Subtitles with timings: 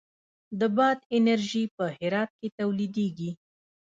[0.59, 3.31] د باد انرژي په هرات کې تولیدیږي